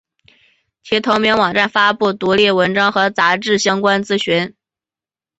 [0.81, 4.55] 其同名网站发布独立文章和杂志相关资讯。